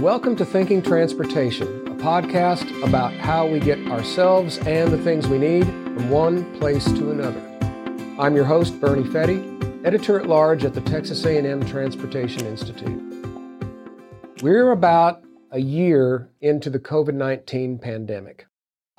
[0.00, 5.36] Welcome to Thinking Transportation, a podcast about how we get ourselves and the things we
[5.36, 7.38] need from one place to another.
[8.18, 9.44] I'm your host, Bernie Fette,
[9.84, 12.98] editor at large at the Texas A&M Transportation Institute.
[14.40, 18.46] We're about a year into the COVID-19 pandemic.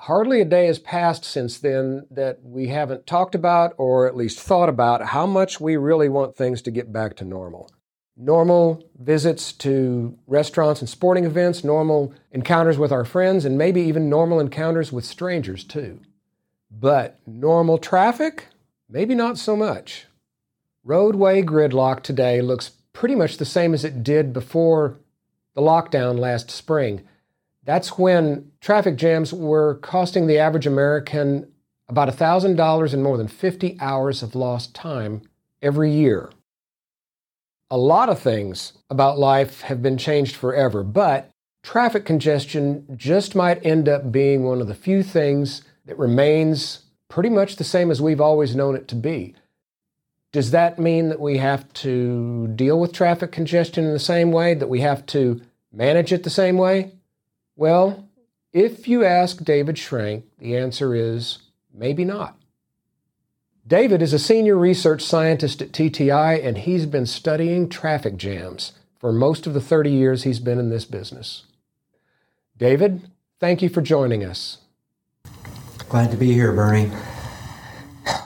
[0.02, 4.39] Hardly a day has passed since then that we haven't talked about or at least
[4.39, 7.72] thought about how much we really want things to get back to normal
[8.21, 14.09] normal visits to restaurants and sporting events, normal encounters with our friends, and maybe even
[14.09, 15.99] normal encounters with strangers too.
[16.70, 18.47] But normal traffic?
[18.88, 20.05] Maybe not so much.
[20.84, 24.97] Roadway gridlock today looks pretty much the same as it did before
[25.55, 27.02] the lockdown last spring.
[27.63, 31.52] That's when traffic jams were costing the average American
[31.88, 35.23] about $1,000 and more than 50 hours of lost time
[35.61, 36.30] every year.
[37.72, 41.31] A lot of things about life have been changed forever, but
[41.64, 47.30] traffic congestion just might end up being one of the few things that remains pretty
[47.30, 49.36] much the same as we've always known it to be.
[50.33, 54.53] Does that mean that we have to deal with traffic congestion in the same way,
[54.53, 55.39] that we have to
[55.72, 56.92] manage it the same way?
[57.55, 58.05] Well,
[58.52, 61.39] if you ask David Schrank, the answer is
[61.73, 62.38] maybe not.
[63.72, 69.14] David is a senior research scientist at TTI, and he's been studying traffic jams for
[69.14, 71.45] most of the 30 years he's been in this business.
[72.58, 74.58] David, thank you for joining us.
[75.88, 76.92] Glad to be here, Bernie.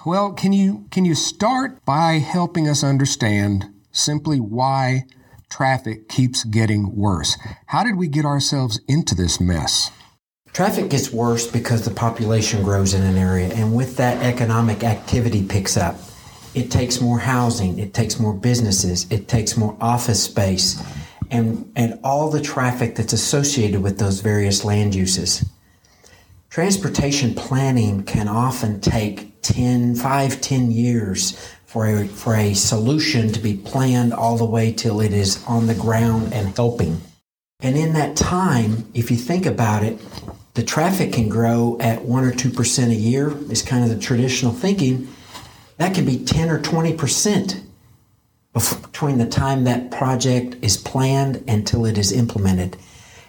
[0.03, 5.03] Well, can you can you start by helping us understand simply why
[5.47, 7.37] traffic keeps getting worse?
[7.67, 9.91] How did we get ourselves into this mess?
[10.55, 15.45] Traffic gets worse because the population grows in an area, and with that, economic activity
[15.45, 15.97] picks up.
[16.53, 20.81] It takes more housing, it takes more businesses, it takes more office space,
[21.29, 25.43] and, and all the traffic that's associated with those various land uses.
[26.49, 33.41] Transportation planning can often take 10, 5, 10 years for a, for a solution to
[33.41, 37.01] be planned all the way till it is on the ground and helping.
[37.59, 39.99] And in that time, if you think about it,
[40.55, 44.53] the traffic can grow at 1 or 2% a year, is kind of the traditional
[44.53, 45.07] thinking.
[45.77, 47.61] That can be 10 or 20%
[48.53, 52.77] between the time that project is planned until it is implemented.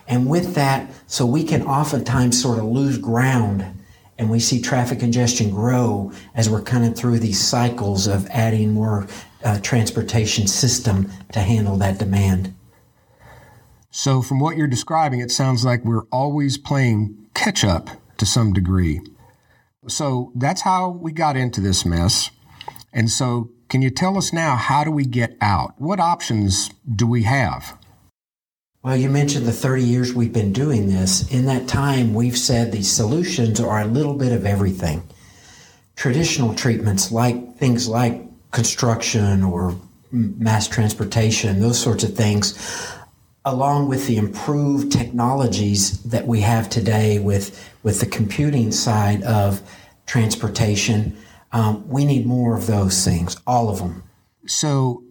[0.07, 3.67] And with that, so we can oftentimes sort of lose ground
[4.19, 8.73] and we see traffic congestion grow as we're kind of through these cycles of adding
[8.73, 9.09] more
[9.45, 12.55] uh, transportation system to handle that demand.
[13.91, 17.89] So, from what you're describing, it sounds like we're always playing catch up
[18.19, 19.01] to some degree.
[19.89, 22.31] So, that's how we got into this mess.
[22.93, 25.75] And so, can you tell us now how do we get out?
[25.79, 27.77] What options do we have?
[28.83, 31.29] Well, you mentioned the 30 years we've been doing this.
[31.33, 35.03] In that time, we've said the solutions are a little bit of everything.
[35.97, 38.23] Traditional treatments, like things like
[38.53, 39.77] construction or
[40.13, 42.55] mass transportation, those sorts of things,
[43.47, 49.63] along with the improved technologies that we have today with, with the computing side of
[50.05, 51.17] transportation,
[51.53, 54.03] um, we need more of those things, all of them.
[54.47, 55.05] So,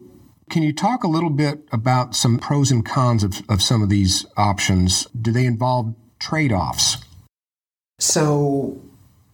[0.49, 3.89] can you talk a little bit about some pros and cons of, of some of
[3.89, 5.07] these options?
[5.19, 6.97] Do they involve trade offs?
[7.99, 8.79] So,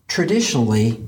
[0.07, 1.03] traditionally,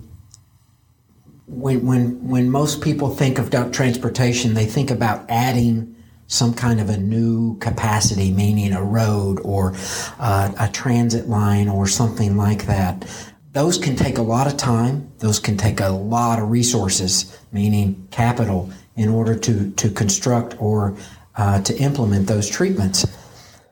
[1.48, 5.96] when, when, when most people think of transportation, they think about adding
[6.28, 9.74] some kind of a new capacity, meaning a road or
[10.20, 13.06] uh, a transit line or something like that.
[13.52, 15.12] Those can take a lot of time.
[15.20, 20.96] Those can take a lot of resources, meaning capital, in order to, to construct or
[21.36, 23.06] uh, to implement those treatments.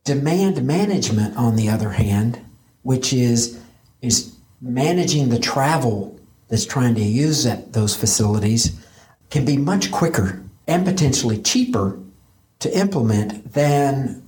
[0.04, 2.40] Demand management, on the other hand,
[2.84, 3.60] which is,
[4.02, 8.80] is managing the travel that's trying to use that, those facilities,
[9.30, 12.00] can be much quicker and potentially cheaper
[12.62, 14.24] to implement than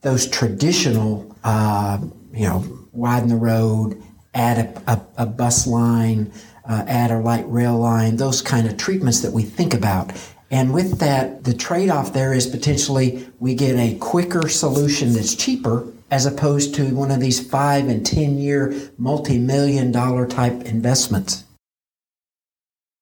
[0.00, 1.98] those traditional, uh,
[2.32, 4.02] you know, widen the road,
[4.34, 6.32] add a, a, a bus line,
[6.68, 10.12] uh, add a light rail line, those kind of treatments that we think about.
[10.50, 15.34] And with that, the trade off there is potentially we get a quicker solution that's
[15.34, 20.62] cheaper as opposed to one of these five and 10 year multi million dollar type
[20.64, 21.44] investments.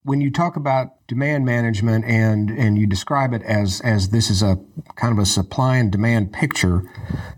[0.02, 4.42] When you talk about demand management and, and you describe it as, as this is
[4.42, 4.58] a
[4.96, 6.90] kind of a supply and demand picture,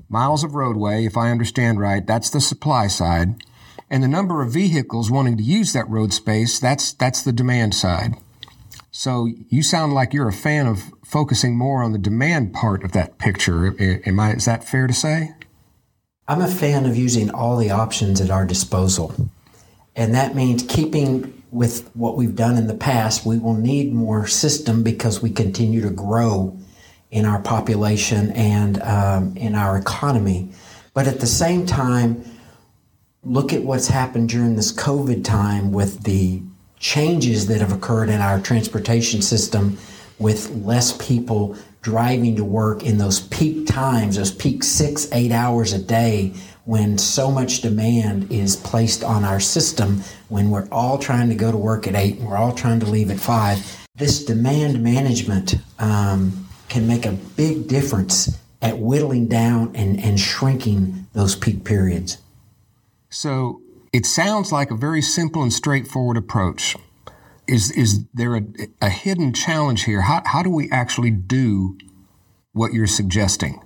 [0.09, 3.43] miles of roadway, if I understand right, that's the supply side.
[3.91, 7.75] And the number of vehicles wanting to use that road space, that's, that's the demand
[7.75, 8.15] side.
[8.93, 12.93] So you sound like you're a fan of focusing more on the demand part of
[12.93, 13.75] that picture.
[14.07, 15.33] Am I, is that fair to say?
[16.29, 19.13] I'm a fan of using all the options at our disposal.
[19.97, 23.25] And that means keeping with what we've done in the past.
[23.25, 26.59] We will need more system because we continue to grow
[27.11, 30.51] in our population and um, in our economy.
[30.95, 32.25] But at the same time,
[33.23, 36.43] look at what's happened during this COVID time with the
[36.79, 39.79] changes that have occurred in our transportation system
[40.19, 45.73] with less people driving to work in those peak times, those peak six, eight hours
[45.73, 46.33] a day
[46.65, 51.51] when so much demand is placed on our system when we're all trying to go
[51.51, 53.87] to work at eight and we're all trying to leave at five.
[53.97, 61.07] This demand management um, can make a big difference at whittling down and, and shrinking
[61.13, 62.19] those peak periods.
[63.11, 63.61] So
[63.93, 66.77] it sounds like a very simple and straightforward approach.
[67.49, 68.43] Is, is there a,
[68.81, 70.03] a hidden challenge here?
[70.03, 71.77] How, how do we actually do
[72.53, 73.61] what you're suggesting?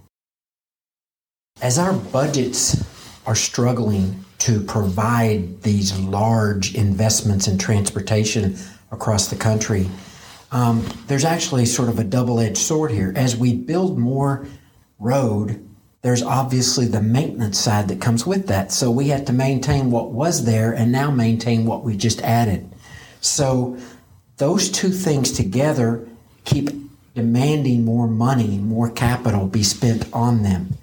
[1.62, 2.84] As our budgets
[3.24, 8.58] are struggling to provide these large investments in transportation
[8.92, 9.88] across the country,
[10.52, 13.10] um, there's actually sort of a double edged sword here.
[13.16, 14.46] As we build more
[14.98, 15.66] road,
[16.02, 18.70] there's obviously the maintenance side that comes with that.
[18.70, 22.70] So we have to maintain what was there and now maintain what we just added.
[23.22, 23.78] So
[24.36, 26.06] those two things together
[26.44, 26.68] keep
[27.14, 30.76] demanding more money, more capital be spent on them.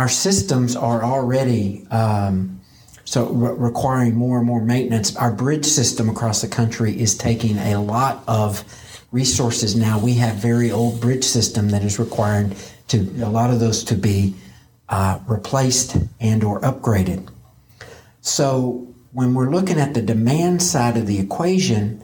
[0.00, 2.62] Our systems are already um,
[3.04, 5.14] so re- requiring more and more maintenance.
[5.14, 8.64] Our bridge system across the country is taking a lot of
[9.12, 9.98] resources now.
[9.98, 12.56] We have very old bridge system that is requiring
[12.88, 14.34] to a lot of those to be
[14.88, 17.28] uh, replaced and or upgraded.
[18.22, 22.02] So when we're looking at the demand side of the equation,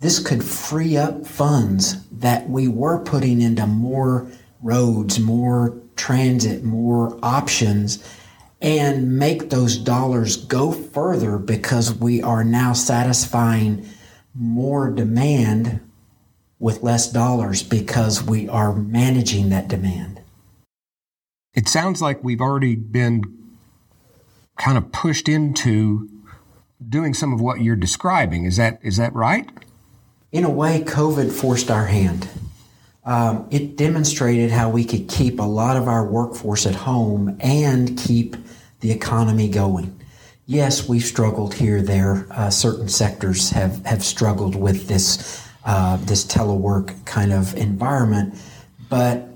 [0.00, 4.26] this could free up funds that we were putting into more
[4.62, 8.02] roads, more transit, more options,
[8.60, 13.88] and make those dollars go further because we are now satisfying
[14.34, 15.80] more demand
[16.58, 20.20] with less dollars because we are managing that demand.
[21.54, 23.22] It sounds like we've already been
[24.58, 26.08] kind of pushed into
[26.86, 28.44] doing some of what you're describing.
[28.44, 29.48] Is that is that right?
[30.32, 32.28] In a way, COVID forced our hand.
[33.06, 37.96] Um, it demonstrated how we could keep a lot of our workforce at home and
[37.96, 38.34] keep
[38.80, 39.98] the economy going.
[40.46, 42.26] Yes, we've struggled here there.
[42.32, 48.40] Uh, certain sectors have, have struggled with this uh, this telework kind of environment,
[48.88, 49.28] but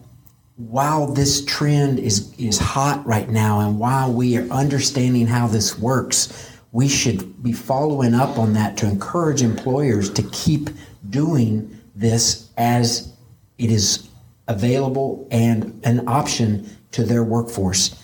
[0.56, 5.76] while this trend is is hot right now, and while we are understanding how this
[5.76, 10.70] works, we should be following up on that to encourage employers to keep
[11.08, 13.12] doing this as
[13.60, 14.08] it is
[14.48, 17.94] available and an option to their workforce.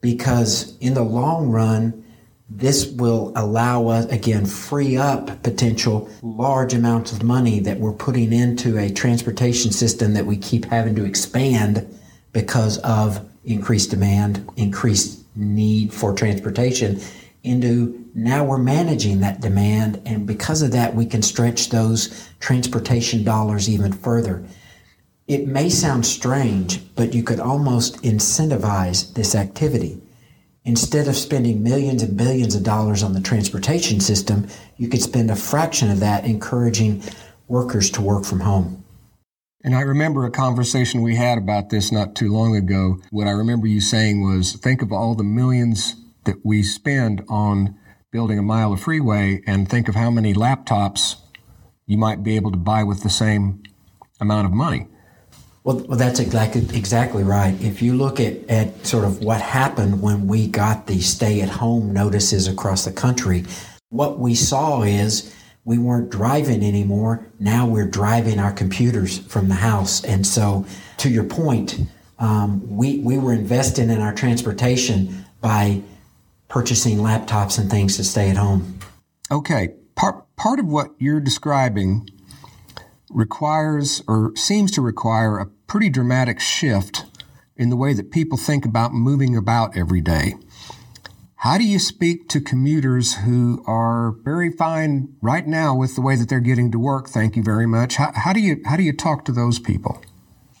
[0.00, 2.04] Because in the long run,
[2.50, 8.32] this will allow us, again, free up potential large amounts of money that we're putting
[8.32, 11.88] into a transportation system that we keep having to expand
[12.32, 17.00] because of increased demand, increased need for transportation
[17.44, 20.00] into now we're managing that demand.
[20.06, 24.44] And because of that, we can stretch those transportation dollars even further.
[25.26, 30.02] It may sound strange, but you could almost incentivize this activity.
[30.66, 35.30] Instead of spending millions and billions of dollars on the transportation system, you could spend
[35.30, 37.02] a fraction of that encouraging
[37.48, 38.84] workers to work from home.
[39.62, 43.00] And I remember a conversation we had about this not too long ago.
[43.10, 47.78] What I remember you saying was think of all the millions that we spend on
[48.12, 51.16] building a mile of freeway and think of how many laptops
[51.86, 53.62] you might be able to buy with the same
[54.20, 54.86] amount of money.
[55.64, 57.58] Well, well, that's exactly exactly right.
[57.60, 61.48] If you look at, at sort of what happened when we got the stay at
[61.48, 63.44] home notices across the country,
[63.88, 67.26] what we saw is we weren't driving anymore.
[67.38, 70.04] Now we're driving our computers from the house.
[70.04, 70.66] And so,
[70.98, 71.80] to your point,
[72.18, 75.80] um, we, we were investing in our transportation by
[76.48, 78.78] purchasing laptops and things to stay at home.
[79.30, 79.74] Okay.
[79.94, 82.08] Part, part of what you're describing
[83.08, 87.04] requires or seems to require a pretty dramatic shift
[87.56, 90.34] in the way that people think about moving about every day.
[91.36, 96.16] How do you speak to commuters who are very fine right now with the way
[96.16, 97.08] that they're getting to work?
[97.08, 97.96] Thank you very much.
[97.96, 100.02] How, how do you how do you talk to those people?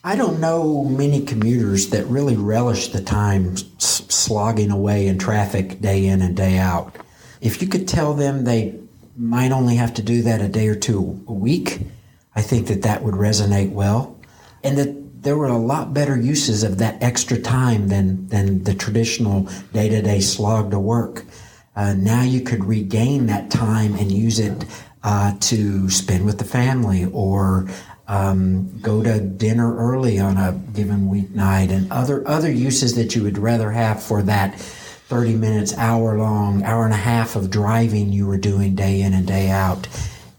[0.06, 6.04] I don't know many commuters that really relish the time slogging away in traffic day
[6.04, 6.94] in and day out.
[7.40, 8.78] If you could tell them they
[9.16, 11.80] might only have to do that a day or two a week,
[12.36, 14.13] I think that that would resonate well.
[14.64, 18.74] And that there were a lot better uses of that extra time than, than the
[18.74, 21.24] traditional day to day slog to work.
[21.76, 24.64] Uh, now you could regain that time and use it
[25.02, 27.68] uh, to spend with the family or
[28.06, 33.22] um, go to dinner early on a given weeknight and other other uses that you
[33.22, 38.12] would rather have for that 30 minutes, hour long, hour and a half of driving
[38.12, 39.86] you were doing day in and day out.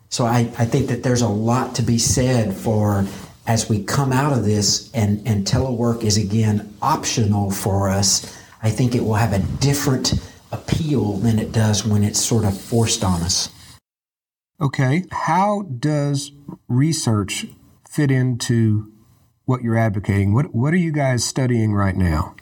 [0.09, 3.05] So I, I think that there's a lot to be said for
[3.47, 8.69] as we come out of this and, and telework is again optional for us, I
[8.69, 10.13] think it will have a different
[10.51, 13.49] appeal than it does when it's sort of forced on us.
[14.59, 15.05] Okay.
[15.11, 16.31] How does
[16.67, 17.45] research
[17.89, 18.91] fit into
[19.45, 20.33] what you're advocating?
[20.33, 22.35] What, what are you guys studying right now?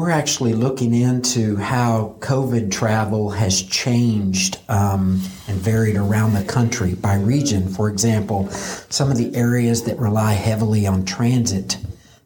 [0.00, 6.94] We're actually looking into how COVID travel has changed um, and varied around the country
[6.94, 7.68] by region.
[7.68, 11.76] For example, some of the areas that rely heavily on transit,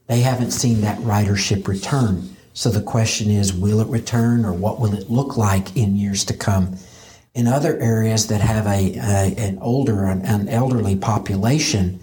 [0.07, 2.37] they haven't seen that ridership return.
[2.53, 6.25] So the question is, will it return or what will it look like in years
[6.27, 6.77] to come?
[7.35, 11.99] In other areas that have a, a an older, an, an elderly population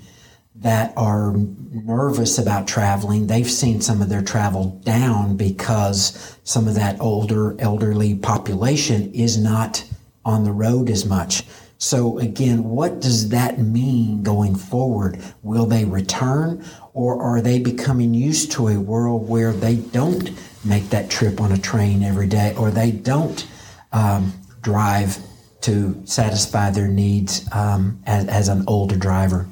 [0.62, 1.34] that are
[1.72, 7.60] nervous about traveling, they've seen some of their travel down because some of that older,
[7.60, 9.84] elderly population is not
[10.24, 11.44] on the road as much.
[11.80, 15.20] So again, what does that mean going forward?
[15.42, 16.64] Will they return
[16.94, 20.30] or are they becoming used to a world where they don't
[20.64, 23.48] make that trip on a train every day or they don't
[23.92, 25.18] um, drive
[25.62, 29.48] to satisfy their needs um, as, as an older driver.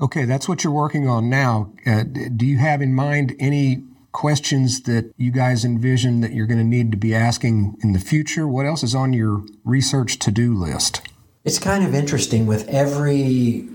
[0.00, 1.72] Okay, that's what you're working on now.
[1.86, 6.58] Uh, do you have in mind any questions that you guys envision that you're going
[6.58, 8.48] to need to be asking in the future?
[8.48, 11.02] What else is on your research to do list?
[11.44, 13.68] It's kind of interesting with every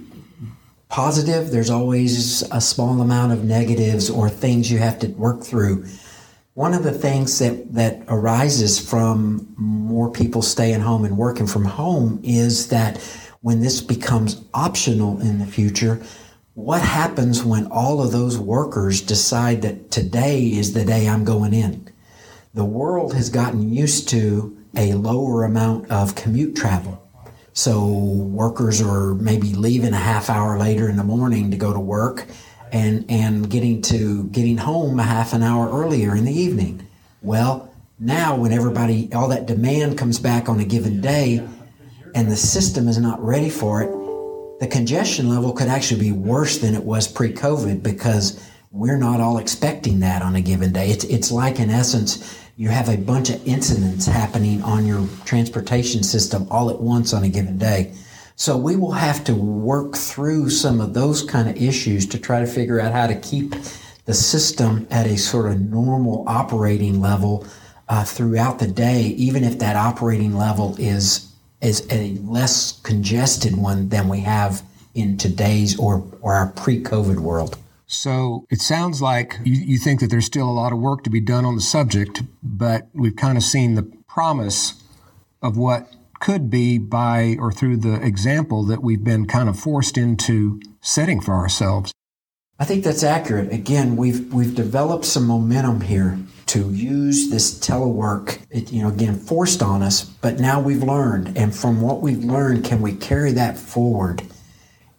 [0.89, 5.85] positive, there's always a small amount of negatives or things you have to work through.
[6.53, 11.65] One of the things that, that arises from more people staying home and working from
[11.65, 12.97] home is that
[13.45, 16.01] when this becomes optional in the future,
[16.55, 21.53] what happens when all of those workers decide that today is the day I'm going
[21.53, 21.87] in?
[22.55, 27.07] The world has gotten used to a lower amount of commute travel.
[27.53, 31.79] So workers are maybe leaving a half hour later in the morning to go to
[31.79, 32.25] work
[32.71, 36.87] and, and getting to getting home a half an hour earlier in the evening.
[37.21, 41.47] Well, now when everybody, all that demand comes back on a given day
[42.15, 46.59] and the system is not ready for it, the congestion level could actually be worse
[46.59, 48.41] than it was pre-COVID because
[48.71, 50.89] we're not all expecting that on a given day.
[50.89, 56.03] It's, it's like in essence, you have a bunch of incidents happening on your transportation
[56.03, 57.93] system all at once on a given day.
[58.37, 62.39] So we will have to work through some of those kind of issues to try
[62.39, 63.55] to figure out how to keep
[64.05, 67.45] the system at a sort of normal operating level
[67.89, 71.34] uh, throughout the day, even if that operating level is
[71.65, 74.61] is a less congested one than we have
[74.93, 77.57] in today's or, or our pre-COVID world.
[77.87, 81.09] So it sounds like you, you think that there's still a lot of work to
[81.09, 84.81] be done on the subject, but we've kind of seen the promise
[85.41, 89.97] of what could be by or through the example that we've been kind of forced
[89.97, 91.91] into setting for ourselves.
[92.57, 93.51] I think that's accurate.
[93.51, 96.17] Again, we've we've developed some momentum here
[96.55, 98.39] to use this telework.
[98.49, 102.23] It, you know, again, forced on us, but now we've learned, and from what we've
[102.23, 104.23] learned, can we carry that forward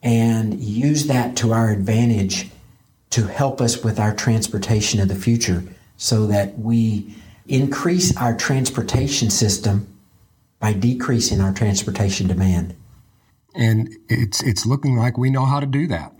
[0.02, 2.50] and use that to our advantage
[3.08, 5.64] to help us with our transportation of the future,
[5.96, 7.14] so that we
[7.46, 9.86] increase our transportation system
[10.60, 12.74] by decreasing our transportation demand.
[13.54, 16.12] And it's it's looking like we know how to do that.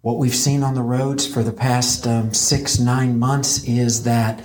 [0.00, 4.40] What we've seen on the roads for the past um, six, nine months is that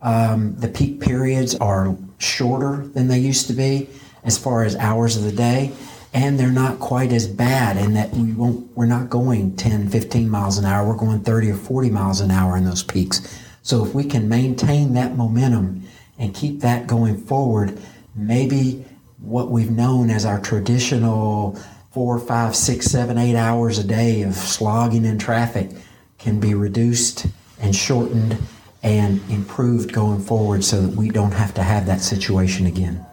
[0.00, 3.88] um, the peak periods are shorter than they used to be
[4.22, 5.72] as far as hours of the day
[6.14, 10.28] and they're not quite as bad in that we won't we're not going 10 15
[10.28, 13.42] miles an hour we're going 30 or 40 miles an hour in those peaks.
[13.62, 15.82] So if we can maintain that momentum
[16.18, 17.76] and keep that going forward
[18.14, 18.84] maybe
[19.18, 21.58] what we've known as our traditional
[21.92, 25.70] four, five, six, seven, eight hours a day of slogging in traffic
[26.18, 27.26] can be reduced
[27.60, 28.38] and shortened
[28.82, 33.04] and improved going forward so that we don't have to have that situation again.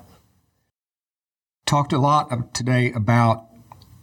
[1.65, 3.45] Talked a lot today about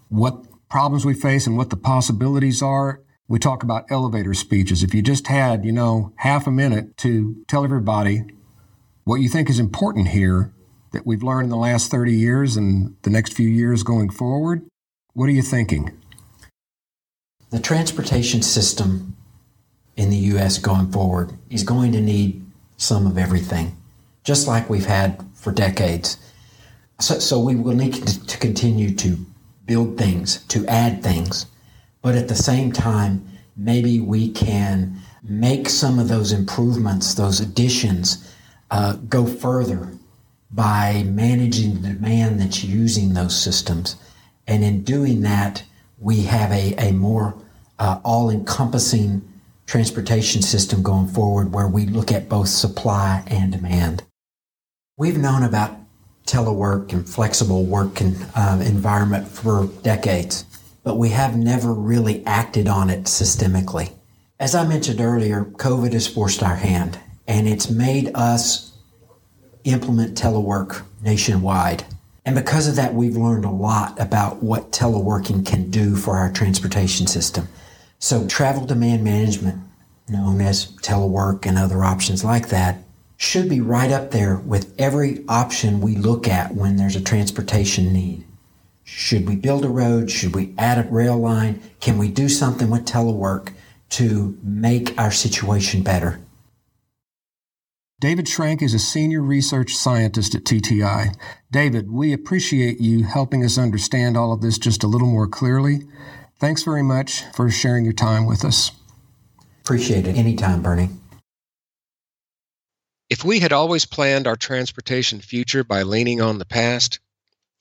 [0.09, 3.00] what problems we face and what the possibilities are.
[3.28, 4.83] We talk about elevator speeches.
[4.83, 8.23] If you just had, you know, half a minute to tell everybody
[9.04, 10.52] what you think is important here,
[10.96, 14.62] that we've learned in the last 30 years and the next few years going forward,
[15.12, 15.90] What are you thinking?
[17.50, 19.14] The transportation system
[19.96, 20.56] in the U.S.
[20.56, 22.42] going forward is going to need
[22.78, 23.76] some of everything,
[24.24, 26.16] just like we've had for decades.
[26.98, 29.18] So, so we will need to continue to
[29.66, 31.44] build things, to add things,
[32.00, 38.34] but at the same time, maybe we can make some of those improvements, those additions,
[38.70, 39.92] uh, go further
[40.50, 43.96] by managing the demand that's using those systems.
[44.46, 45.64] And in doing that,
[45.98, 47.36] we have a, a more
[47.78, 49.22] uh, all encompassing
[49.66, 54.04] transportation system going forward where we look at both supply and demand.
[54.96, 55.76] We've known about
[56.26, 60.44] telework and flexible work and, um, environment for decades,
[60.84, 63.92] but we have never really acted on it systemically.
[64.38, 68.65] As I mentioned earlier, COVID has forced our hand and it's made us
[69.66, 71.85] implement telework nationwide.
[72.25, 76.32] And because of that, we've learned a lot about what teleworking can do for our
[76.32, 77.49] transportation system.
[77.99, 79.62] So, travel demand management,
[80.08, 82.82] known as telework and other options like that,
[83.16, 87.92] should be right up there with every option we look at when there's a transportation
[87.92, 88.25] need.
[88.85, 90.11] Should we build a road?
[90.11, 91.61] Should we add a rail line?
[91.80, 93.52] Can we do something with telework
[93.90, 96.20] to make our situation better?
[97.98, 101.16] David Schrank is a senior research scientist at TTI.
[101.50, 105.80] David, we appreciate you helping us understand all of this just a little more clearly.
[106.38, 108.70] Thanks very much for sharing your time with us.
[109.62, 110.14] Appreciate it.
[110.14, 110.90] Anytime, Bernie.
[113.08, 117.00] If we had always planned our transportation future by leaning on the past,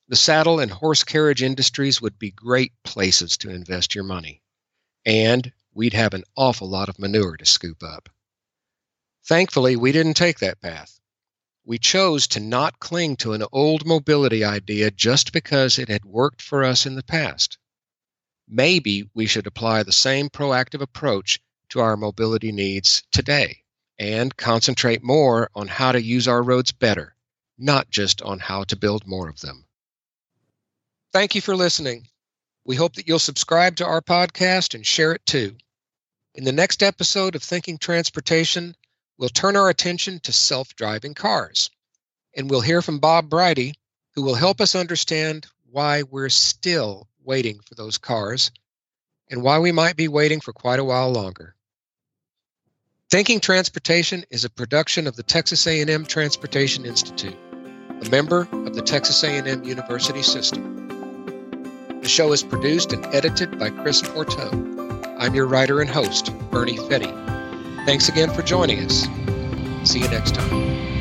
[0.09, 4.41] the saddle and horse carriage industries would be great places to invest your money.
[5.05, 8.09] And we'd have an awful lot of manure to scoop up.
[9.27, 10.99] Thankfully, we didn't take that path.
[11.65, 16.43] We chose to not cling to an old mobility idea just because it had worked
[16.43, 17.57] for us in the past.
[18.47, 23.63] Maybe we should apply the same proactive approach to our mobility needs today
[23.97, 27.15] and concentrate more on how to use our roads better,
[27.57, 29.65] not just on how to build more of them.
[31.13, 32.09] Thank you for listening.
[32.63, 35.55] We hope that you'll subscribe to our podcast and share it too.
[36.35, 38.75] In the next episode of Thinking Transportation,
[39.17, 41.69] we'll turn our attention to self driving cars.
[42.35, 43.73] And we'll hear from Bob Brydia,
[44.13, 48.51] who will help us understand why we're still waiting for those cars
[49.29, 51.55] and why we might be waiting for quite a while longer.
[53.09, 57.37] Thinking Transportation is a production of the Texas A&M Transportation Institute,
[58.01, 60.75] a member of the Texas A&M University System.
[62.01, 64.49] The show is produced and edited by Chris Pourteau.
[65.19, 67.34] I'm your writer and host, Bernie Fette.
[67.85, 69.07] Thanks again for joining us.
[69.83, 70.94] See you next time.